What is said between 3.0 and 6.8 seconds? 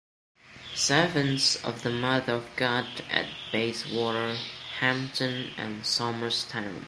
at Bayswater, Hampton and Somers Town.